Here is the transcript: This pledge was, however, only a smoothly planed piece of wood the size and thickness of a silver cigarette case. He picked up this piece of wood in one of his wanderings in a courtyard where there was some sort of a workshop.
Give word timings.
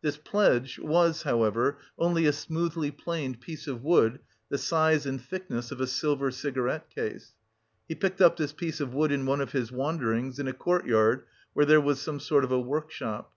This 0.00 0.16
pledge 0.16 0.78
was, 0.78 1.24
however, 1.24 1.76
only 1.98 2.24
a 2.24 2.32
smoothly 2.32 2.90
planed 2.90 3.42
piece 3.42 3.66
of 3.66 3.84
wood 3.84 4.20
the 4.48 4.56
size 4.56 5.04
and 5.04 5.20
thickness 5.20 5.70
of 5.70 5.82
a 5.82 5.86
silver 5.86 6.30
cigarette 6.30 6.88
case. 6.88 7.34
He 7.86 7.94
picked 7.94 8.22
up 8.22 8.38
this 8.38 8.54
piece 8.54 8.80
of 8.80 8.94
wood 8.94 9.12
in 9.12 9.26
one 9.26 9.42
of 9.42 9.52
his 9.52 9.70
wanderings 9.70 10.38
in 10.38 10.48
a 10.48 10.54
courtyard 10.54 11.24
where 11.52 11.66
there 11.66 11.78
was 11.82 12.00
some 12.00 12.20
sort 12.20 12.42
of 12.42 12.52
a 12.52 12.58
workshop. 12.58 13.34